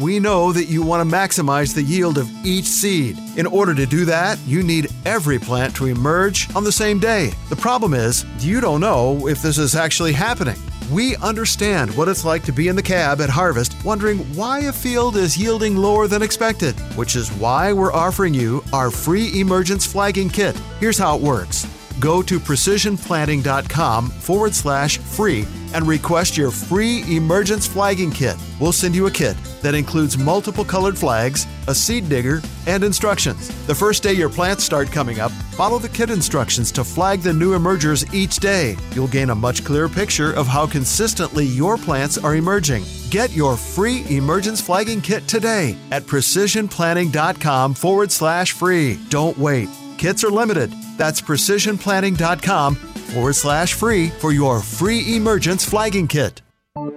[0.00, 3.18] we know that you want to maximize the yield of each seed.
[3.36, 7.32] In order to do that, you need every plant to emerge on the same day.
[7.48, 10.56] The problem is, you don't know if this is actually happening.
[10.90, 14.72] We understand what it's like to be in the cab at harvest wondering why a
[14.72, 19.86] field is yielding lower than expected, which is why we're offering you our free emergence
[19.86, 20.56] flagging kit.
[20.80, 21.66] Here's how it works
[22.04, 28.36] go to precisionplanting.com forward slash free and request your free emergence flagging kit.
[28.60, 33.48] We'll send you a kit that includes multiple colored flags, a seed digger, and instructions.
[33.66, 37.32] The first day your plants start coming up, follow the kit instructions to flag the
[37.32, 38.76] new emergers each day.
[38.92, 42.84] You'll gain a much clearer picture of how consistently your plants are emerging.
[43.08, 48.98] Get your free emergence flagging kit today at precisionplanting.com forward slash free.
[49.08, 49.70] Don't wait.
[49.98, 50.72] Kits are limited.
[50.96, 56.40] That's precisionplanting.com forward slash free for your free emergence flagging kit.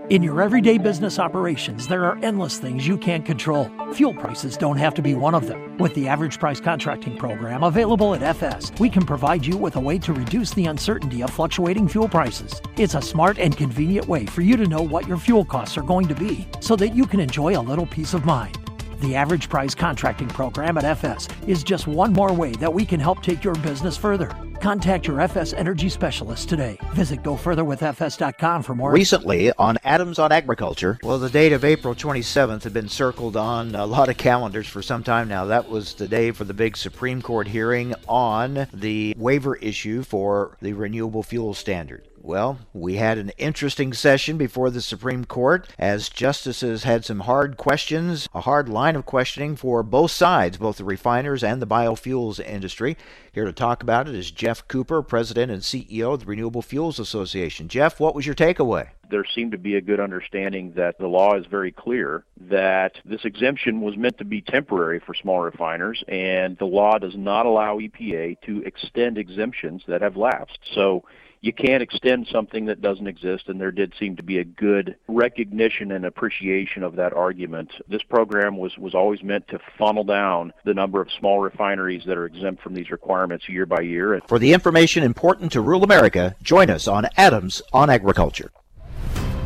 [0.09, 3.69] In your everyday business operations, there are endless things you can't control.
[3.93, 5.77] Fuel prices don't have to be one of them.
[5.77, 9.79] With the Average Price Contracting Program available at FS, we can provide you with a
[9.79, 12.59] way to reduce the uncertainty of fluctuating fuel prices.
[12.77, 15.83] It's a smart and convenient way for you to know what your fuel costs are
[15.83, 18.66] going to be so that you can enjoy a little peace of mind.
[18.99, 22.99] The Average Price Contracting Program at FS is just one more way that we can
[22.99, 24.31] help take your business further.
[24.59, 26.79] Contact your FS Energy Specialist today.
[26.95, 28.91] Visit gofurtherwithfs.com for more.
[28.91, 33.75] Recently on Adams on Agriculture, well, the date of April 27th had been circled on
[33.75, 35.45] a lot of calendars for some time now.
[35.45, 40.57] That was the day for the big Supreme Court hearing on the waiver issue for
[40.59, 42.07] the renewable fuel standard.
[42.19, 47.57] Well, we had an interesting session before the Supreme Court as justices had some hard
[47.57, 52.43] questions, a hard line of questioning for both sides, both the refiners and the biofuels
[52.43, 52.97] industry.
[53.31, 56.99] Here to talk about it is Geoff Cooper, President and CEO of the Renewable Fuels
[56.99, 57.67] Association.
[57.67, 58.89] Jeff, what was your takeaway?
[59.09, 63.23] there seemed to be a good understanding that the law is very clear that this
[63.25, 67.77] exemption was meant to be temporary for small refiners, and the law does not allow
[67.77, 70.59] EPA to extend exemptions that have lapsed.
[70.73, 71.03] So
[71.41, 74.95] you can't extend something that doesn't exist, and there did seem to be a good
[75.07, 77.71] recognition and appreciation of that argument.
[77.87, 82.17] This program was, was always meant to funnel down the number of small refineries that
[82.17, 84.19] are exempt from these requirements year by year.
[84.27, 88.51] For the information important to rural America, join us on Adams on Agriculture.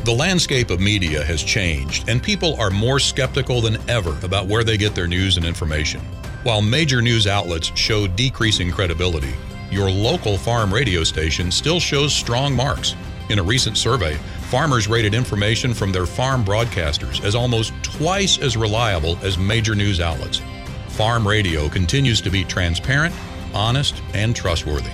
[0.04, 4.64] The landscape of media has changed, and people are more skeptical than ever about where
[4.64, 6.02] they get their news and information.
[6.44, 9.36] While major news outlets show decreasing credibility,
[9.72, 12.96] your local farm radio station still shows strong marks.
[13.30, 14.16] In a recent survey,
[14.50, 20.02] farmers rated information from their farm broadcasters as almost twice as reliable as major news
[20.02, 20.42] outlets.
[20.90, 23.16] Farm radio continues to be transparent,
[23.54, 24.92] honest, and trustworthy.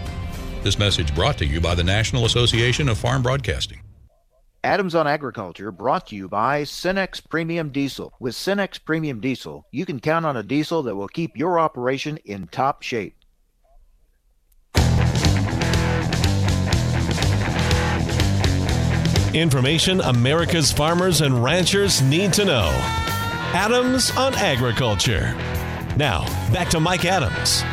[0.61, 3.82] This message brought to you by the National Association of Farm Broadcasting.
[4.63, 8.11] Adams on Agriculture brought to you by Cenex Premium Diesel.
[8.19, 12.17] With Cenex Premium Diesel, you can count on a diesel that will keep your operation
[12.25, 13.16] in top shape.
[19.38, 22.69] Information America's farmers and ranchers need to know.
[23.53, 25.33] Adams on Agriculture.
[25.95, 27.63] Now, back to Mike Adams.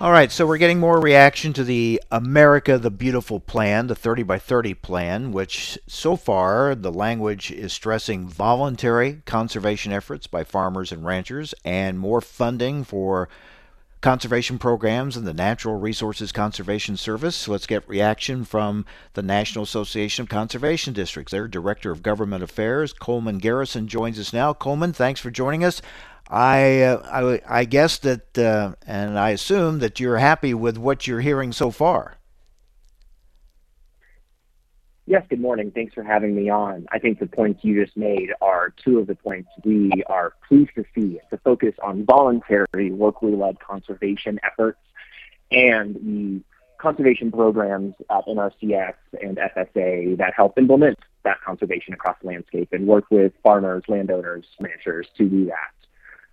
[0.00, 4.22] All right, so we're getting more reaction to the America the Beautiful plan, the 30
[4.22, 10.90] by 30 plan, which so far the language is stressing voluntary conservation efforts by farmers
[10.90, 13.28] and ranchers and more funding for
[14.00, 17.46] conservation programs and the Natural Resources Conservation Service.
[17.46, 21.32] Let's get reaction from the National Association of Conservation Districts.
[21.32, 24.54] Their Director of Government Affairs, Coleman Garrison, joins us now.
[24.54, 25.82] Coleman, thanks for joining us.
[26.28, 31.06] I, uh, I, I guess that, uh, and I assume that you're happy with what
[31.06, 32.16] you're hearing so far.
[35.10, 35.72] Yes, good morning.
[35.72, 36.86] Thanks for having me on.
[36.92, 40.70] I think the points you just made are two of the points we are pleased
[40.76, 44.78] to see the focus on voluntary, locally led conservation efforts
[45.50, 46.40] and the
[46.78, 52.86] conservation programs at NRCS and FSA that help implement that conservation across the landscape and
[52.86, 55.72] work with farmers, landowners, ranchers to do that.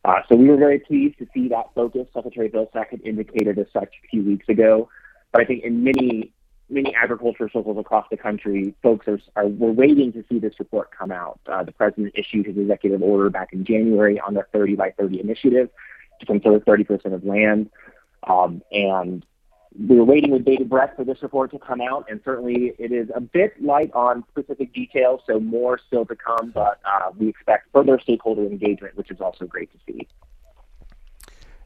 [0.05, 2.07] Uh, so we were very pleased to see that focus.
[2.13, 4.87] Secretary Vilsack had indicated as such a few weeks ago.
[5.31, 6.31] But I think in many
[6.69, 10.89] many agriculture circles across the country, folks are, are were waiting to see this report
[10.97, 11.39] come out.
[11.47, 15.19] Uh, the president issued his executive order back in January on the 30 by 30
[15.19, 15.69] initiative
[16.19, 17.69] to conserve 30% of land.
[18.27, 19.25] Um, and
[19.77, 22.91] we were waiting with bated breath for this report to come out, and certainly it
[22.91, 27.29] is a bit light on specific details, so more still to come, but uh, we
[27.29, 30.07] expect further stakeholder engagement, which is also great to see.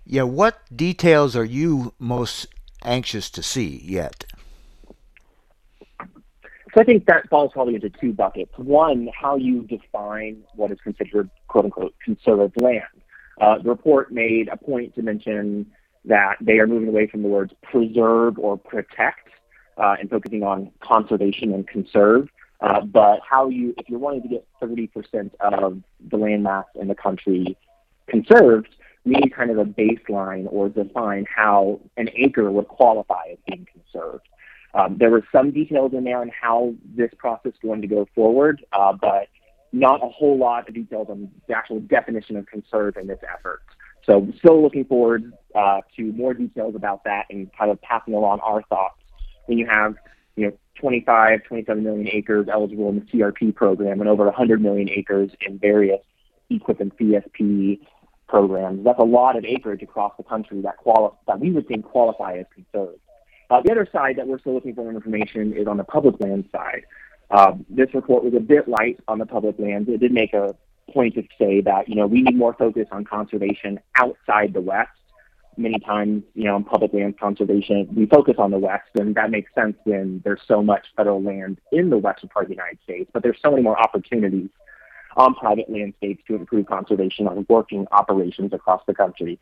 [0.06, 2.48] Yeah, what details are you most
[2.84, 4.26] anxious to see yet?
[6.74, 8.52] So I think that falls probably into two buckets.
[8.58, 12.84] One, how you define what is considered quote unquote conserved land.
[13.40, 15.66] Uh, the report made a point to mention
[16.06, 19.30] that they are moving away from the words preserve or protect
[19.78, 22.30] uh, and focusing on conservation and conserve.
[22.62, 26.88] Uh, but how you, if you're wanting to get 30% of the land mass in
[26.88, 27.58] the country
[28.08, 28.70] conserved,
[29.04, 33.68] we need kind of a baseline or define how an acre would qualify as being
[33.72, 34.28] conserved.
[34.74, 38.08] Um, there were some details in there on how this process is going to go
[38.16, 39.28] forward, uh, but
[39.74, 43.62] not a whole lot of details on the actual definition of conserve in this effort.
[44.06, 48.40] So still looking forward uh, to more details about that and kind of passing along
[48.40, 48.96] our thoughts
[49.46, 49.96] when you have
[50.36, 54.90] you know 25, 27 million acres eligible in the CRP program and over 100 million
[54.90, 56.02] acres in various
[56.50, 57.80] EQIP and CSP
[58.28, 58.84] programs.
[58.84, 62.38] That's a lot of acreage across the country that quali- that we would think qualify
[62.38, 63.00] as conserved.
[63.52, 66.48] Uh, the other side that we're still looking for information is on the public land
[66.54, 66.86] side.
[67.30, 69.90] Uh, this report was a bit light on the public lands.
[69.90, 70.56] It did make a
[70.94, 74.90] point to say that you know we need more focus on conservation outside the West.
[75.58, 79.32] Many times, you know, in public land conservation, we focus on the West, and that
[79.32, 82.80] makes sense when there's so much federal land in the western part of the United
[82.84, 83.12] States.
[83.14, 84.50] But there's so many more opportunities
[85.18, 89.40] on private landscapes to improve conservation on working operations across the country.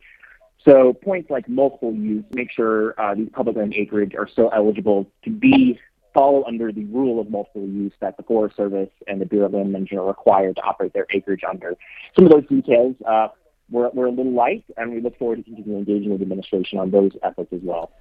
[0.66, 5.08] So points like multiple use, make sure uh, these public land acreage are still eligible
[5.24, 5.80] to be
[6.14, 9.54] fall under the rule of multiple use that the Forest Service and the Bureau of
[9.54, 11.76] Land Management are required to operate their acreage under.
[12.16, 13.30] Some of those details uh,
[13.70, 16.80] were, were a little light, and we look forward to continuing engaging with the administration
[16.80, 17.92] on those efforts as well.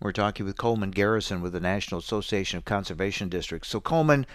[0.00, 3.68] We're talking with Coleman Garrison with the National Association of Conservation Districts.
[3.68, 4.26] So, Coleman,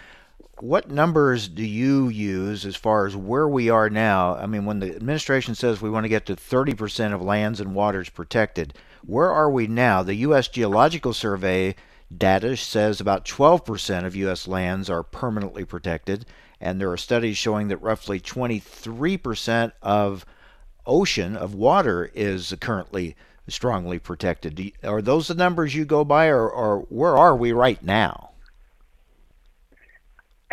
[0.60, 4.36] what numbers do you use as far as where we are now?
[4.36, 7.74] I mean, when the administration says we want to get to 30% of lands and
[7.74, 8.74] waters protected,
[9.04, 10.02] where are we now?
[10.02, 10.48] The U.S.
[10.48, 11.74] Geological Survey
[12.16, 14.46] data says about 12% of U.S.
[14.46, 16.24] lands are permanently protected,
[16.60, 20.24] and there are studies showing that roughly 23% of
[20.86, 23.16] ocean, of water, is currently
[23.48, 24.72] strongly protected.
[24.82, 28.30] Are those the numbers you go by, or, or where are we right now?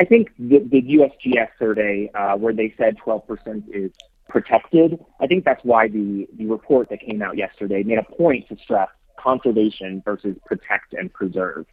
[0.02, 3.92] I think the, the USGS survey, uh, where they said 12% is
[4.28, 8.50] protected, I think that's why the, the report that came out yesterday made a point
[8.50, 8.90] to stress
[9.20, 11.68] conservation versus protect and preserve.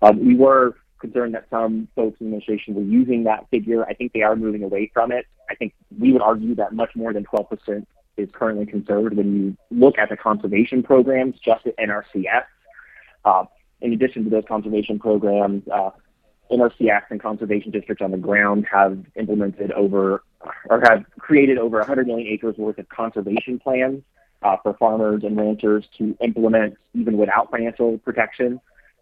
[0.00, 3.84] Um, we were concerned that some folks in the administration were using that figure.
[3.84, 5.26] I think they are moving away from it.
[5.50, 7.84] I think we would argue that much more than 12%
[8.16, 12.44] is currently conserved when you look at the conservation programs just at NRCS.
[13.26, 13.44] Uh,
[13.82, 15.90] in addition to those conservation programs, uh,
[16.50, 20.22] NRCS and conservation districts on the ground have implemented over
[20.68, 24.02] or have created over 100 million acres worth of conservation plans
[24.42, 28.60] uh, for farmers and ranchers to implement even without financial protection.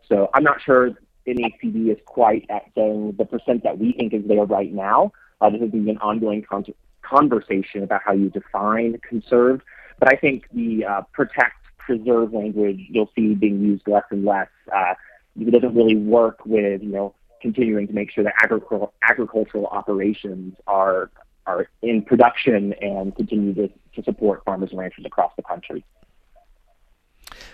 [0.09, 0.91] So I'm not sure
[1.27, 5.13] NACD is quite at saying the percent that we think is there right now.
[5.41, 6.65] Uh, this is being an ongoing con-
[7.03, 9.63] conversation about how you define conserved.
[9.99, 14.49] But I think the uh, protect, preserve language you'll see being used less and less
[14.75, 14.95] uh,
[15.41, 20.55] it doesn't really work with you know continuing to make sure that agricultural agricultural operations
[20.67, 21.11] are
[21.47, 25.85] are in production and continue to, to support farmers and ranchers across the country.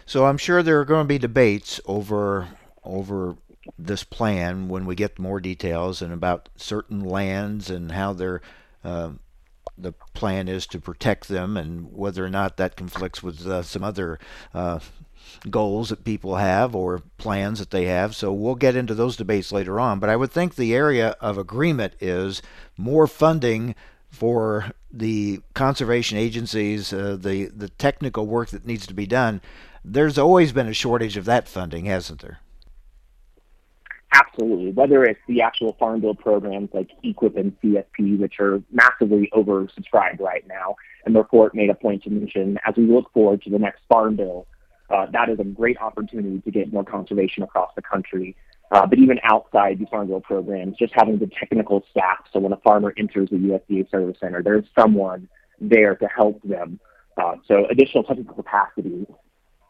[0.06, 2.48] So I'm sure there are going to be debates over
[2.84, 3.36] over
[3.78, 8.40] this plan when we get more details and about certain lands and how they're
[8.84, 9.10] uh,
[9.82, 13.84] the plan is to protect them and whether or not that conflicts with uh, some
[13.84, 14.18] other
[14.54, 14.80] uh,
[15.48, 18.14] goals that people have or plans that they have.
[18.14, 20.00] So we'll get into those debates later on.
[20.00, 22.42] But I would think the area of agreement is
[22.76, 23.74] more funding
[24.08, 29.40] for the conservation agencies, uh, the the technical work that needs to be done.
[29.84, 32.40] There's always been a shortage of that funding, hasn't there?
[34.12, 34.72] Absolutely.
[34.72, 40.20] Whether it's the actual farm bill programs like EQIP and CSP, which are massively oversubscribed
[40.20, 43.50] right now, and the report made a point to mention as we look forward to
[43.50, 44.46] the next farm bill,
[44.90, 48.34] uh, that is a great opportunity to get more conservation across the country.
[48.72, 52.52] Uh, but even outside the farm bill programs, just having the technical staff, so when
[52.52, 55.28] a farmer enters the USDA service center, there's someone
[55.61, 56.80] there to help them.
[57.16, 59.06] Uh, so additional technical capacity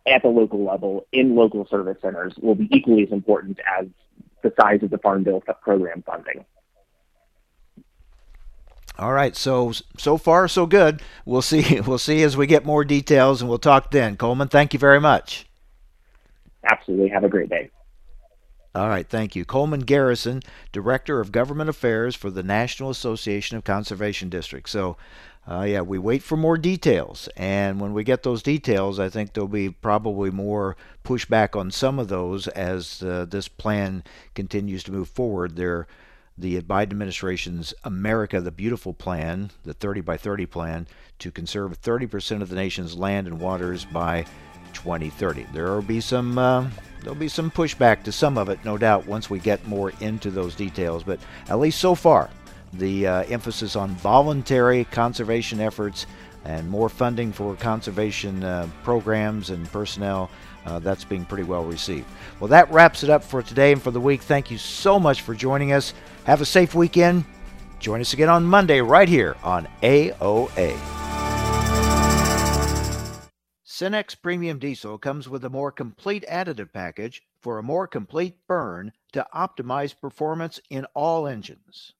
[0.06, 3.86] at the local level in local service centers will be equally as important as
[4.42, 6.44] the size of the Farm Bill program funding.
[8.98, 11.00] All right, so so far so good.
[11.24, 11.80] We'll see.
[11.86, 14.16] We'll see as we get more details, and we'll talk then.
[14.16, 15.46] Coleman, thank you very much.
[16.70, 17.08] Absolutely.
[17.08, 17.70] Have a great day.
[18.74, 19.44] All right, thank you.
[19.44, 24.70] Coleman Garrison, Director of Government Affairs for the National Association of Conservation Districts.
[24.70, 24.96] So,
[25.48, 29.32] uh, yeah, we wait for more details, and when we get those details, I think
[29.32, 34.92] there'll be probably more pushback on some of those as uh, this plan continues to
[34.92, 35.56] move forward.
[35.56, 35.86] There,
[36.36, 40.86] the Biden administration's America the Beautiful plan, the 30 by 30 plan,
[41.18, 44.24] to conserve 30% of the nation's land and waters by
[44.72, 45.46] 2030.
[45.52, 46.68] There will be some uh,
[47.00, 50.30] there'll be some pushback to some of it, no doubt, once we get more into
[50.30, 51.02] those details.
[51.02, 51.18] But
[51.48, 52.30] at least so far,
[52.72, 56.06] the uh, emphasis on voluntary conservation efforts
[56.44, 60.30] and more funding for conservation uh, programs and personnel.
[60.66, 62.06] Uh, that's being pretty well received.
[62.38, 64.22] Well, that wraps it up for today and for the week.
[64.22, 65.94] Thank you so much for joining us.
[66.24, 67.24] Have a safe weekend.
[67.78, 70.78] Join us again on Monday right here on AOA.
[73.66, 78.92] Cenex Premium Diesel comes with a more complete additive package for a more complete burn
[79.12, 81.94] to optimize performance in all engines.